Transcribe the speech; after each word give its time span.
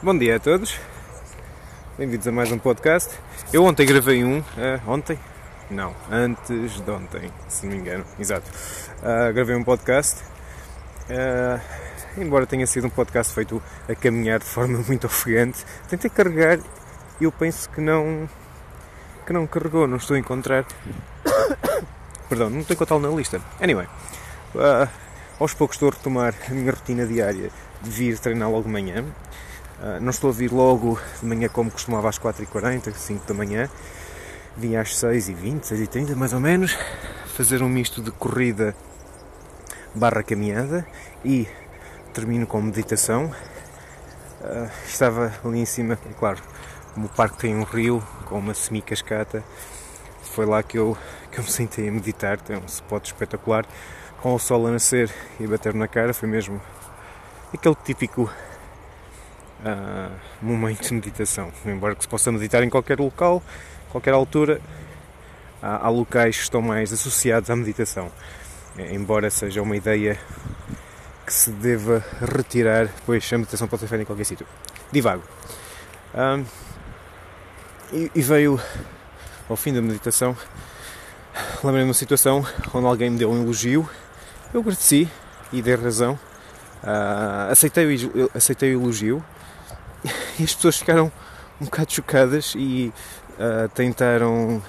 Bom 0.00 0.16
dia 0.16 0.36
a 0.36 0.38
todos, 0.38 0.78
bem-vindos 1.98 2.28
a 2.28 2.30
mais 2.30 2.52
um 2.52 2.58
podcast. 2.58 3.18
Eu 3.52 3.64
ontem 3.64 3.84
gravei 3.84 4.22
um, 4.22 4.38
uh, 4.38 4.44
ontem? 4.86 5.18
Não, 5.68 5.92
antes 6.08 6.80
de 6.80 6.88
ontem, 6.88 7.32
se 7.48 7.66
não 7.66 7.74
me 7.74 7.80
engano, 7.80 8.04
exato. 8.16 8.48
Uh, 9.02 9.32
gravei 9.34 9.56
um 9.56 9.64
podcast, 9.64 10.22
uh, 10.22 11.60
embora 12.16 12.46
tenha 12.46 12.64
sido 12.64 12.86
um 12.86 12.90
podcast 12.90 13.34
feito 13.34 13.60
a 13.88 13.94
caminhar 13.96 14.38
de 14.38 14.44
forma 14.44 14.78
muito 14.86 15.08
ofegante, 15.08 15.66
tentei 15.88 16.08
carregar 16.08 16.60
e 17.20 17.24
eu 17.24 17.32
penso 17.32 17.68
que 17.68 17.80
não, 17.80 18.30
que 19.26 19.32
não 19.32 19.48
carregou, 19.48 19.88
não 19.88 19.96
estou 19.96 20.14
a 20.14 20.20
encontrar. 20.20 20.64
Perdão, 22.28 22.48
não 22.48 22.60
estou 22.60 22.74
a 22.74 22.76
encontrar 22.76 23.00
na 23.00 23.08
lista. 23.08 23.42
Anyway, 23.60 23.88
aos 25.40 25.54
poucos 25.54 25.74
estou 25.74 25.88
a 25.88 25.92
retomar 25.92 26.36
a 26.48 26.54
minha 26.54 26.70
rotina 26.70 27.04
diária 27.04 27.50
de 27.82 27.90
vir 27.90 28.16
treinar 28.20 28.48
logo 28.48 28.62
de 28.62 28.68
manhã. 28.68 29.04
Uh, 29.80 30.00
não 30.00 30.10
estou 30.10 30.30
a 30.30 30.32
vir 30.32 30.52
logo 30.52 30.98
de 31.20 31.26
manhã 31.26 31.48
como 31.48 31.70
costumava 31.70 32.08
às 32.08 32.18
4h40, 32.18 32.92
5 32.92 33.26
da 33.26 33.34
manhã. 33.34 33.68
Vim 34.56 34.74
às 34.74 34.88
6h20, 34.88 35.60
6h30 35.60 36.16
mais 36.16 36.32
ou 36.32 36.40
menos, 36.40 36.76
fazer 37.36 37.62
um 37.62 37.68
misto 37.68 38.02
de 38.02 38.10
corrida 38.10 38.74
barra 39.94 40.22
caminhada 40.22 40.84
e 41.24 41.46
termino 42.12 42.46
com 42.46 42.60
meditação. 42.60 43.26
Uh, 44.40 44.68
estava 44.84 45.32
ali 45.44 45.60
em 45.60 45.64
cima, 45.64 45.98
é 46.08 46.12
claro, 46.18 46.42
como 46.94 47.06
o 47.06 47.08
parque 47.10 47.38
tem 47.38 47.54
um 47.54 47.62
rio 47.62 48.02
com 48.26 48.38
uma 48.38 48.54
semi-cascata, 48.54 49.44
foi 50.22 50.44
lá 50.44 50.62
que 50.62 50.78
eu, 50.78 50.96
que 51.30 51.38
eu 51.38 51.44
me 51.44 51.50
sentei 51.50 51.88
a 51.88 51.92
meditar, 51.92 52.40
tem 52.40 52.56
um 52.56 52.66
spot 52.66 53.06
espetacular, 53.06 53.64
com 54.20 54.34
o 54.34 54.38
sol 54.38 54.66
a 54.66 54.70
nascer 54.72 55.08
e 55.38 55.46
bater 55.46 55.74
na 55.74 55.86
cara, 55.86 56.12
foi 56.12 56.28
mesmo 56.28 56.60
aquele 57.52 57.76
típico 57.84 58.28
uh, 59.60 60.12
momento 60.40 60.82
de 60.82 60.94
meditação. 60.94 61.52
Embora 61.64 61.94
que 61.94 62.02
se 62.02 62.08
possa 62.08 62.30
meditar 62.32 62.62
em 62.62 62.70
qualquer 62.70 62.98
local, 62.98 63.42
qualquer 63.90 64.14
altura, 64.14 64.60
há, 65.62 65.86
há 65.86 65.88
locais 65.88 66.36
que 66.36 66.42
estão 66.42 66.62
mais 66.62 66.92
associados 66.92 67.50
à 67.50 67.56
meditação. 67.56 68.10
É, 68.76 68.94
embora 68.94 69.30
seja 69.30 69.62
uma 69.62 69.76
ideia 69.76 70.18
que 71.26 71.32
se 71.32 71.50
deva 71.50 72.04
retirar, 72.20 72.88
pois 73.04 73.28
a 73.32 73.38
meditação 73.38 73.68
pode 73.68 73.80
ser 73.80 73.88
feita 73.88 74.02
em 74.02 74.06
qualquer 74.06 74.24
sítio. 74.24 74.46
Divago. 74.92 75.22
Um, 76.14 76.44
e, 77.92 78.10
e, 78.14 78.22
veio 78.22 78.60
ao 79.48 79.56
fim 79.56 79.72
da 79.72 79.82
meditação, 79.82 80.36
lembrei-me 81.62 81.80
de 81.80 81.88
uma 81.88 81.94
situação 81.94 82.46
onde 82.72 82.86
alguém 82.86 83.10
me 83.10 83.18
deu 83.18 83.30
um 83.30 83.42
elogio, 83.42 83.88
eu 84.54 84.60
agradeci 84.60 85.08
e 85.52 85.60
dei 85.60 85.74
razão, 85.74 86.18
uh, 86.82 87.50
aceitei, 87.50 88.06
o, 88.06 88.30
aceitei 88.34 88.74
o 88.74 88.82
elogio 88.82 89.22
e 90.38 90.44
as 90.44 90.54
pessoas 90.54 90.78
ficaram 90.78 91.10
um 91.60 91.64
bocado 91.64 91.92
chocadas 91.92 92.54
e 92.56 92.92
uh, 93.38 93.68
tentaram 93.74 94.62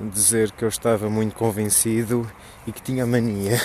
dizer 0.00 0.50
que 0.52 0.64
eu 0.64 0.68
estava 0.68 1.08
muito 1.08 1.34
convencido 1.34 2.30
e 2.66 2.72
que 2.72 2.82
tinha 2.82 3.06
mania. 3.06 3.60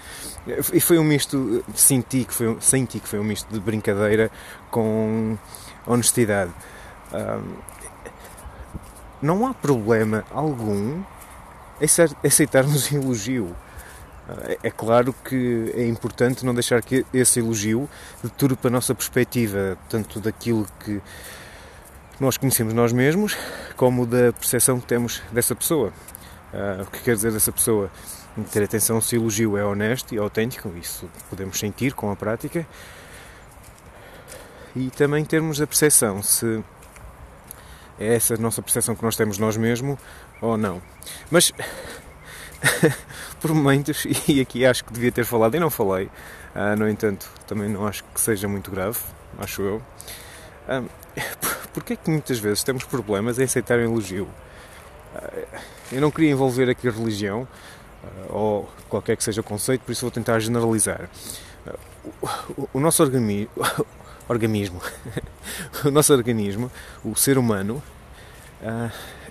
e 0.72 0.80
foi 0.80 0.98
um 0.98 1.04
misto, 1.04 1.64
senti 1.74 2.24
que 2.24 2.34
foi, 2.34 2.56
senti 2.60 3.00
que 3.00 3.08
foi 3.08 3.18
um 3.18 3.24
misto 3.24 3.52
de 3.52 3.58
brincadeira 3.58 4.30
com 4.70 5.36
honestidade. 5.86 6.52
Uh, 7.12 7.42
não 9.22 9.46
há 9.46 9.54
problema 9.54 10.24
algum 10.30 11.02
em 11.80 11.86
aceitarmos 12.24 12.90
elogio. 12.92 13.56
É 14.62 14.70
claro 14.70 15.12
que 15.12 15.72
é 15.76 15.86
importante 15.86 16.44
não 16.44 16.52
deixar 16.52 16.82
que 16.82 17.06
esse 17.14 17.38
elogio 17.38 17.88
deturpe 18.22 18.66
a 18.66 18.70
nossa 18.70 18.92
perspectiva, 18.94 19.78
tanto 19.88 20.18
daquilo 20.18 20.66
que 20.84 21.00
nós 22.18 22.36
conhecemos 22.36 22.74
nós 22.74 22.92
mesmos, 22.92 23.36
como 23.76 24.04
da 24.04 24.32
percepção 24.32 24.80
que 24.80 24.86
temos 24.86 25.22
dessa 25.30 25.54
pessoa. 25.54 25.92
Uh, 26.52 26.82
o 26.82 26.86
que 26.86 27.02
quer 27.02 27.14
dizer 27.14 27.30
dessa 27.30 27.52
pessoa? 27.52 27.90
Ter 28.50 28.64
atenção 28.64 29.00
se 29.00 29.16
o 29.16 29.22
elogio 29.22 29.56
é 29.56 29.64
honesto 29.64 30.14
e 30.14 30.18
autêntico, 30.18 30.72
isso 30.76 31.08
podemos 31.30 31.58
sentir 31.58 31.94
com 31.94 32.10
a 32.10 32.16
prática, 32.16 32.66
e 34.74 34.90
também 34.90 35.24
termos 35.24 35.60
a 35.60 35.66
percepção 35.66 36.22
se 36.22 36.62
é 37.98 38.14
essa 38.14 38.34
a 38.34 38.36
nossa 38.36 38.60
percepção 38.60 38.94
que 38.94 39.02
nós 39.02 39.16
temos 39.16 39.38
nós 39.38 39.56
mesmos 39.56 39.98
ou 40.40 40.58
não. 40.58 40.82
Mas 41.30 41.52
por 43.40 43.52
momentos, 43.52 44.06
e 44.28 44.40
aqui 44.40 44.64
acho 44.64 44.84
que 44.84 44.92
devia 44.92 45.12
ter 45.12 45.24
falado 45.24 45.54
e 45.54 45.60
não 45.60 45.70
falei, 45.70 46.06
uh, 46.54 46.76
no 46.76 46.88
entanto, 46.88 47.28
também 47.46 47.68
não 47.68 47.86
acho 47.86 48.04
que 48.04 48.20
seja 48.20 48.48
muito 48.48 48.70
grave, 48.70 48.98
acho 49.38 49.62
eu. 49.62 49.82
Uh, 50.66 50.84
Porquê 51.72 51.92
é 51.92 51.96
que 51.96 52.10
muitas 52.10 52.40
vezes 52.40 52.64
temos 52.64 52.82
problemas 52.82 53.38
em 53.38 53.44
aceitar 53.44 53.78
um 53.78 53.82
elogio? 53.82 54.24
Uh, 55.14 55.46
eu 55.92 56.00
não 56.00 56.10
queria 56.10 56.32
envolver 56.32 56.68
aqui 56.68 56.88
a 56.88 56.90
religião 56.90 57.46
ou 58.28 58.68
qualquer 58.88 59.16
que 59.16 59.22
seja 59.22 59.42
o 59.42 59.44
conceito, 59.44 59.82
por 59.82 59.92
isso 59.92 60.00
vou 60.00 60.10
tentar 60.10 60.40
generalizar. 60.40 61.08
O, 62.56 62.68
o, 62.74 62.80
nosso 62.80 63.00
organismo 64.28 64.82
o 65.84 65.90
nosso 65.92 66.12
organismo, 66.12 66.68
o 67.04 67.14
ser 67.14 67.38
humano, 67.38 67.80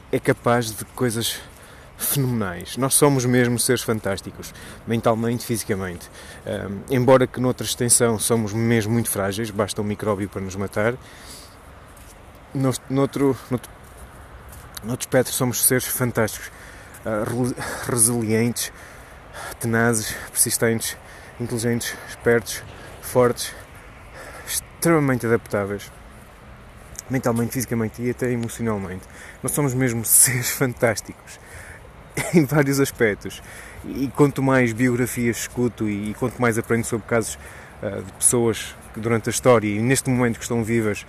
é 0.09 0.19
capaz 0.19 0.71
de 0.71 0.85
coisas 0.85 1.41
fenomenais. 1.97 2.77
Nós 2.77 2.93
somos 2.93 3.25
mesmo 3.25 3.57
seres 3.59 3.81
fantásticos, 3.81 4.53
mentalmente, 4.85 5.45
fisicamente. 5.45 6.09
Um, 6.45 6.81
embora 6.93 7.25
que 7.25 7.39
noutra 7.39 7.65
extensão 7.65 8.19
somos 8.19 8.53
mesmo 8.53 8.93
muito 8.93 9.09
frágeis, 9.09 9.49
basta 9.49 9.81
um 9.81 9.85
micróbio 9.85 10.29
para 10.29 10.41
nos 10.41 10.55
matar. 10.55 10.95
Noutro, 12.53 12.83
noutro, 12.89 13.37
noutro, 13.49 13.71
noutro 14.83 15.03
espectro 15.07 15.33
somos 15.33 15.63
seres 15.63 15.85
fantásticos, 15.85 16.51
uh, 17.05 17.55
resilientes, 17.89 18.71
tenazes, 19.59 20.15
persistentes, 20.31 20.97
inteligentes, 21.39 21.95
espertos, 22.09 22.63
fortes, 23.01 23.53
extremamente 24.47 25.25
adaptáveis 25.25 25.91
mentalmente, 27.09 27.53
fisicamente 27.53 28.01
e 28.01 28.09
até 28.09 28.31
emocionalmente. 28.31 29.03
Nós 29.41 29.51
somos 29.51 29.73
mesmo 29.73 30.03
seres 30.05 30.51
fantásticos. 30.51 31.39
em 32.33 32.45
vários 32.45 32.79
aspectos. 32.79 33.41
E 33.85 34.07
quanto 34.15 34.41
mais 34.41 34.73
biografias 34.73 35.37
escuto 35.37 35.89
e, 35.89 36.13
quanto 36.15 36.41
mais 36.41 36.57
aprendo 36.57 36.85
sobre 36.85 37.07
casos 37.07 37.37
uh, 37.81 38.01
de 38.01 38.11
pessoas 38.13 38.75
que 38.93 38.99
durante 38.99 39.29
a 39.29 39.31
história 39.31 39.67
e 39.67 39.79
neste 39.79 40.09
momento 40.09 40.37
que 40.37 40.43
estão 40.43 40.63
vivas, 40.63 41.05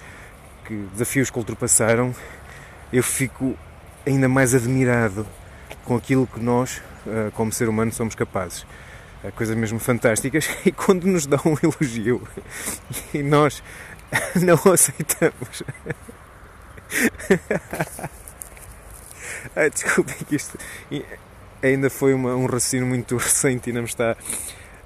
que 0.65 0.75
desafios 0.93 1.31
que 1.31 1.39
ultrapassaram, 1.39 2.15
eu 2.93 3.03
fico 3.03 3.57
ainda 4.07 4.29
mais 4.29 4.55
admirado 4.55 5.27
com 5.85 5.97
aquilo 5.97 6.27
que 6.27 6.41
nós, 6.41 6.83
uh, 7.07 7.31
como 7.33 7.53
ser 7.53 7.69
humano, 7.69 7.93
somos 7.93 8.15
capazes. 8.15 8.63
Uh, 9.25 9.33
coisas 9.35 9.57
mesmo 9.57 9.79
fantásticas. 9.79 10.49
E 10.67 10.73
quando 10.73 11.05
nos 11.05 11.27
dão 11.27 11.41
um 11.45 11.57
elogio 11.63 12.27
e 13.15 13.23
nós 13.23 13.63
não 14.35 14.73
aceitamos. 14.73 15.63
Desculpem 19.73 20.15
que 20.29 20.37
isto 20.37 20.59
ainda 21.63 21.91
foi 21.91 22.15
uma, 22.15 22.35
um 22.35 22.47
raciocínio 22.47 22.87
muito 22.87 23.17
recente 23.19 23.71
e 23.71 23.73
não 23.73 23.85
está. 23.85 24.17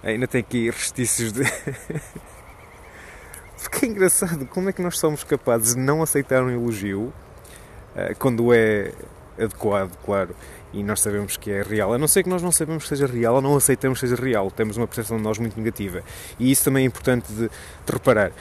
Ainda 0.02 0.26
tem 0.26 0.40
aqui 0.40 0.70
restícios 0.70 1.32
de. 1.32 1.42
Porque 3.62 3.84
é 3.84 3.88
engraçado 3.88 4.46
como 4.46 4.70
é 4.70 4.72
que 4.72 4.80
nós 4.80 4.98
somos 4.98 5.22
capazes 5.22 5.74
de 5.74 5.80
não 5.80 6.02
aceitar 6.02 6.42
um 6.42 6.50
elogio 6.50 7.12
uh, 7.94 8.14
quando 8.18 8.54
é 8.54 8.92
adequado, 9.38 9.96
claro, 10.04 10.34
e 10.72 10.82
nós 10.82 11.00
sabemos 11.00 11.36
que 11.36 11.50
é 11.50 11.62
real. 11.62 11.92
A 11.92 11.98
não 11.98 12.08
ser 12.08 12.22
que 12.22 12.28
nós 12.30 12.42
não 12.42 12.50
sabemos 12.50 12.84
que 12.84 12.88
seja 12.88 13.06
real 13.06 13.34
ou 13.34 13.42
não 13.42 13.56
aceitamos 13.56 14.00
que 14.00 14.08
seja 14.08 14.20
real, 14.20 14.50
temos 14.50 14.78
uma 14.78 14.86
percepção 14.86 15.18
de 15.18 15.22
nós 15.22 15.38
muito 15.38 15.58
negativa. 15.58 16.02
E 16.38 16.50
isso 16.50 16.64
também 16.64 16.84
é 16.84 16.86
importante 16.86 17.30
de, 17.32 17.48
de 17.48 17.92
reparar. 17.92 18.32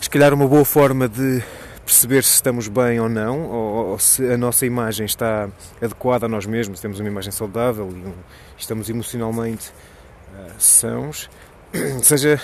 Se 0.00 0.08
calhar 0.08 0.32
uma 0.32 0.46
boa 0.46 0.64
forma 0.64 1.08
de 1.08 1.42
perceber 1.84 2.24
se 2.24 2.34
estamos 2.34 2.68
bem 2.68 2.98
ou 2.98 3.08
não, 3.08 3.42
ou, 3.42 3.86
ou, 3.90 3.98
se 3.98 4.26
a 4.32 4.36
nossa 4.36 4.64
imagem 4.64 5.06
está 5.06 5.48
adequada 5.80 6.26
a 6.26 6.28
nós 6.28 6.46
mesmos, 6.46 6.80
temos 6.80 6.98
uma 6.98 7.08
imagem 7.08 7.30
saudável 7.30 7.90
e 7.90 8.08
um, 8.08 8.14
estamos 8.56 8.88
emocionalmente 8.88 9.70
uh, 10.32 10.52
sãos, 10.58 11.28
seja 12.02 12.40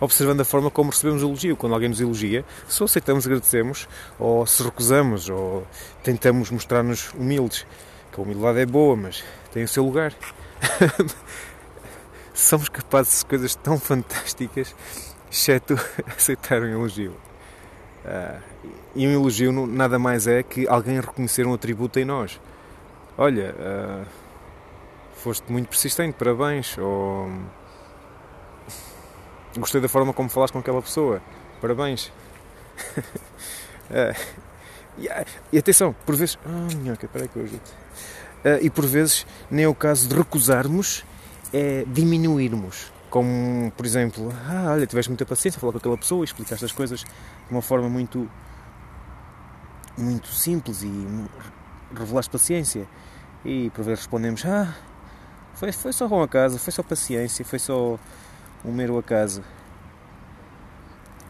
observando 0.00 0.40
a 0.40 0.44
forma 0.44 0.70
como 0.70 0.90
recebemos 0.90 1.22
o 1.22 1.26
elogio. 1.26 1.56
Quando 1.56 1.74
alguém 1.74 1.88
nos 1.88 2.00
elogia, 2.00 2.44
se 2.66 2.82
aceitamos, 2.82 3.26
agradecemos, 3.26 3.86
ou 4.18 4.46
se 4.46 4.62
recusamos, 4.62 5.28
ou 5.28 5.66
tentamos 6.02 6.50
mostrar-nos 6.50 7.12
humildes. 7.12 7.66
Que 8.10 8.20
a 8.20 8.22
humildade 8.22 8.58
é 8.58 8.66
boa, 8.66 8.96
mas 8.96 9.22
tem 9.52 9.62
o 9.62 9.68
seu 9.68 9.84
lugar. 9.84 10.14
Somos 12.34 12.68
capazes 12.68 13.20
de 13.20 13.26
coisas 13.26 13.54
tão 13.54 13.78
fantásticas, 13.78 14.74
exceto 15.30 15.78
aceitar 16.16 16.62
um 16.62 16.68
elogio. 16.68 17.14
Uh, 18.04 18.49
e 18.94 19.06
um 19.06 19.12
elogio 19.12 19.52
nada 19.66 19.98
mais 19.98 20.26
é 20.26 20.42
que 20.42 20.66
alguém 20.68 21.00
reconhecer 21.00 21.46
um 21.46 21.54
atributo 21.54 21.98
em 21.98 22.04
nós. 22.04 22.40
Olha, 23.16 23.54
uh, 23.54 24.06
foste 25.14 25.50
muito 25.50 25.68
persistente, 25.68 26.16
parabéns. 26.18 26.76
Ou 26.78 27.30
gostei 29.58 29.80
da 29.80 29.88
forma 29.88 30.12
como 30.12 30.28
falaste 30.28 30.52
com 30.52 30.58
aquela 30.58 30.82
pessoa, 30.82 31.20
parabéns. 31.60 32.12
uh, 33.88 34.14
e, 34.98 35.08
e, 35.52 35.58
atenção, 35.58 35.94
por 36.04 36.16
vezes. 36.16 36.38
Ah, 36.44 36.74
minhoca, 36.76 37.08
peraí 37.08 37.28
que 37.28 37.36
eu 37.36 37.44
ajudo. 37.44 37.62
Uh, 38.44 38.58
e 38.62 38.70
por 38.70 38.86
vezes 38.86 39.26
nem 39.50 39.64
é 39.64 39.68
o 39.68 39.74
caso 39.74 40.08
de 40.08 40.14
recusarmos, 40.14 41.04
é 41.52 41.84
diminuirmos. 41.86 42.90
Como, 43.10 43.72
por 43.76 43.84
exemplo, 43.84 44.32
ah, 44.46 44.70
olha, 44.70 44.86
tiveste 44.86 45.10
muita 45.10 45.26
paciência 45.26 45.58
a 45.58 45.60
falar 45.60 45.72
com 45.72 45.78
aquela 45.78 45.98
pessoa 45.98 46.22
e 46.22 46.24
explicaste 46.24 46.64
as 46.64 46.72
coisas 46.72 47.00
de 47.00 47.50
uma 47.50 47.60
forma 47.60 47.88
muito, 47.88 48.30
muito 50.00 50.28
simples 50.28 50.82
e 50.82 50.88
revelaste 51.94 52.30
paciência. 52.30 52.86
E 53.44 53.70
por 53.70 53.84
vezes 53.84 54.00
respondemos, 54.00 54.44
ah, 54.44 54.74
foi, 55.54 55.72
foi 55.72 55.92
só 55.92 56.06
um 56.06 56.22
acaso, 56.22 56.58
foi 56.58 56.72
só 56.72 56.82
paciência, 56.82 57.44
foi 57.44 57.58
só 57.58 57.98
um 58.64 58.72
mero 58.72 58.98
acaso. 58.98 59.42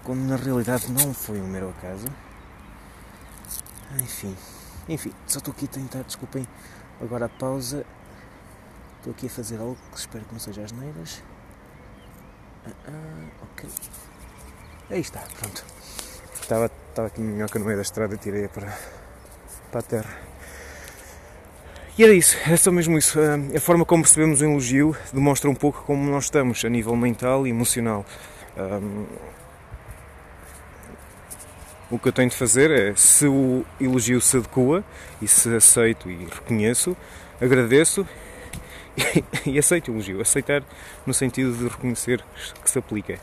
Quando 0.05 0.21
na 0.21 0.37
realidade 0.37 0.91
não 0.91 1.13
foi 1.13 1.41
um 1.41 1.47
mero 1.47 1.69
acaso. 1.71 2.07
Enfim, 4.01 4.37
enfim, 4.89 5.13
só 5.27 5.39
estou 5.39 5.53
aqui 5.53 5.65
a 5.67 5.69
tentar, 5.69 6.03
desculpem 6.03 6.47
agora 7.01 7.27
a 7.27 7.29
pausa. 7.29 7.85
Estou 8.99 9.13
aqui 9.13 9.27
a 9.27 9.31
fazer 9.31 9.59
algo 9.59 9.79
que 9.91 9.99
espero 9.99 10.25
que 10.25 10.33
não 10.33 10.41
seja 10.41 10.63
as 10.63 10.73
neiras. 10.73 11.23
Ah, 12.67 12.71
ah, 12.89 13.29
ok. 13.43 13.69
Aí 14.91 15.01
está, 15.01 15.21
pronto. 15.39 15.65
Estava, 16.35 16.71
estava 17.01 17.07
aqui 17.07 17.21
minhoca 17.21 17.59
no 17.59 17.65
meio 17.65 17.77
da 17.77 17.83
estrada 17.83 18.15
e 18.15 18.19
tirei-a 18.19 18.49
para, 18.49 18.77
para 19.71 19.81
a 19.81 19.83
terra. 19.83 20.19
E 21.97 22.05
era 22.05 22.13
isso, 22.13 22.37
é 22.47 22.57
só 22.57 22.71
mesmo 22.71 22.97
isso. 22.99 23.19
Ah, 23.19 23.57
a 23.57 23.61
forma 23.61 23.85
como 23.85 24.03
percebemos 24.03 24.41
o 24.41 24.45
elogio 24.45 24.97
demonstra 25.13 25.51
um 25.51 25.55
pouco 25.55 25.83
como 25.85 26.11
nós 26.11 26.25
estamos 26.25 26.65
a 26.65 26.69
nível 26.69 26.95
mental 26.97 27.47
e 27.47 27.51
emocional. 27.51 28.05
Um, 28.57 29.07
o 31.91 31.99
que 31.99 32.09
eu 32.09 32.13
tenho 32.13 32.31
de 32.31 32.37
fazer 32.37 32.71
é, 32.71 32.95
se 32.95 33.27
o 33.27 33.65
elogio 33.81 34.21
se 34.21 34.37
adequa 34.37 34.85
e 35.21 35.27
se 35.27 35.55
aceito 35.55 36.11
e 36.11 36.25
reconheço, 36.27 36.97
agradeço 37.41 38.07
e, 39.45 39.59
aceito 39.59 39.91
o 39.91 39.95
elogio. 39.95 40.21
Aceitar 40.21 40.63
no 41.05 41.13
sentido 41.13 41.53
de 41.53 41.65
reconhecer 41.65 42.25
que 42.63 42.71
se 42.71 42.79
aplica. 42.79 43.19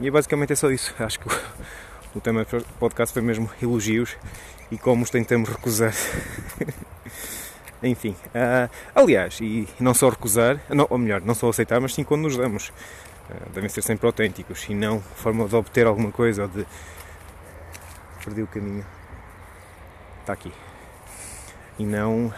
E 0.00 0.06
é 0.06 0.10
basicamente 0.10 0.52
é 0.52 0.56
só 0.56 0.70
isso. 0.70 0.94
Acho 0.98 1.18
que 1.20 1.28
o, 2.14 2.20
tema 2.20 2.44
do 2.44 2.64
podcast 2.78 3.12
foi 3.12 3.22
mesmo 3.22 3.50
elogios 3.62 4.16
e 4.70 4.78
como 4.78 5.02
os 5.02 5.10
tentamos 5.10 5.48
recusar. 5.48 5.94
Enfim, 7.82 8.16
uh, 8.28 8.68
aliás, 8.94 9.38
e 9.40 9.68
não 9.78 9.94
só 9.94 10.08
recusar, 10.08 10.60
não, 10.68 10.86
ou 10.90 10.98
melhor, 10.98 11.20
não 11.20 11.34
só 11.34 11.48
aceitar, 11.48 11.80
mas 11.80 11.94
sim 11.94 12.02
quando 12.02 12.22
nos 12.22 12.36
damos. 12.36 12.68
Uh, 13.30 13.50
devem 13.52 13.68
ser 13.68 13.82
sempre 13.82 14.06
autênticos 14.06 14.66
e 14.68 14.74
não 14.74 15.00
forma 15.00 15.46
de 15.46 15.54
obter 15.54 15.86
alguma 15.86 16.10
coisa 16.10 16.42
ou 16.42 16.48
de 16.48 16.66
perdi 18.24 18.42
o 18.42 18.46
caminho. 18.46 18.84
Está 20.20 20.32
aqui. 20.32 20.52
E 21.78 21.84
não 21.84 22.32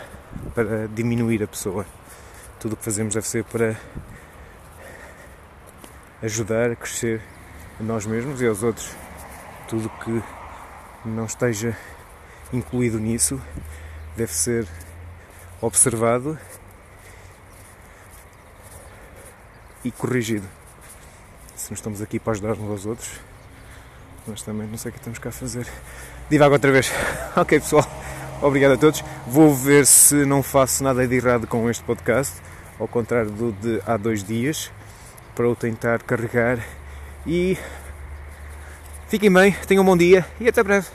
para 0.55 0.87
diminuir 0.89 1.43
a 1.43 1.47
pessoa. 1.47 1.87
Tudo 2.59 2.75
o 2.75 2.77
que 2.77 2.85
fazemos 2.85 3.15
deve 3.15 3.27
ser 3.27 3.45
para 3.45 3.77
ajudar 6.23 6.71
a 6.71 6.77
crescer 6.77 7.23
a 7.81 7.83
nós 7.83 8.05
mesmos 8.05 8.41
e 8.43 8.47
aos 8.47 8.63
outros. 8.63 9.00
Tudo 9.71 9.89
que 10.05 10.23
não 11.05 11.27
esteja 11.27 11.77
incluído 12.53 12.99
nisso 12.99 13.41
deve 14.17 14.33
ser 14.33 14.67
observado 15.61 16.37
e 19.85 19.93
corrigido. 19.93 20.47
Se 21.55 21.71
não 21.71 21.77
estamos 21.77 22.03
aqui 22.03 22.19
para 22.19 22.33
ajudar 22.33 22.55
uns 22.55 22.69
aos 22.69 22.85
outros, 22.85 23.21
mas 24.27 24.43
também 24.43 24.67
não 24.67 24.77
sei 24.77 24.91
o 24.91 24.93
que 24.93 24.99
estamos 24.99 25.21
cá 25.21 25.29
a 25.29 25.33
fazer. 25.33 25.69
Divago 26.29 26.55
outra 26.55 26.73
vez. 26.73 26.91
ok, 27.37 27.61
pessoal. 27.61 27.87
Obrigado 28.43 28.73
a 28.73 28.77
todos. 28.77 29.05
Vou 29.25 29.55
ver 29.55 29.87
se 29.87 30.27
não 30.27 30.43
faço 30.43 30.83
nada 30.83 31.07
de 31.07 31.15
errado 31.15 31.47
com 31.47 31.71
este 31.71 31.85
podcast, 31.85 32.43
ao 32.77 32.89
contrário 32.89 33.31
do 33.31 33.53
de 33.53 33.81
há 33.87 33.97
dois 33.97 34.25
dias, 34.25 34.73
para 35.37 35.49
o 35.49 35.55
tentar 35.55 36.03
carregar. 36.03 36.59
E 37.25 37.57
fiquem 39.11 39.31
bem, 39.31 39.53
tenham 39.67 39.83
um 39.83 39.87
bom 39.87 39.97
dia 39.97 40.25
e 40.41 40.49
até 40.49 40.63
breve. 40.63 40.87